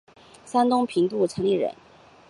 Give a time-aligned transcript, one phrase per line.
[0.47, 1.75] 山东平度城里人。